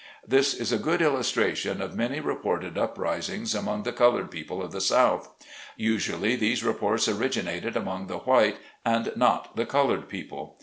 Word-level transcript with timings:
This 0.27 0.55
is 0.55 0.71
a 0.71 0.79
good 0.79 0.99
illustration 0.99 1.79
of 1.79 1.95
many 1.95 2.19
reported 2.19 2.73
upris 2.75 3.31
ings 3.31 3.53
among 3.53 3.83
the 3.83 3.91
colored 3.91 4.31
people 4.31 4.59
of 4.63 4.71
the 4.71 4.81
South. 4.81 5.31
Usu 5.77 6.13
ally 6.15 6.35
these 6.35 6.63
reports 6.63 7.07
originated 7.07 7.77
among 7.77 8.07
the 8.07 8.17
white 8.17 8.57
and 8.83 9.11
not 9.15 9.55
the 9.55 9.67
colored 9.67 10.09
people. 10.09 10.57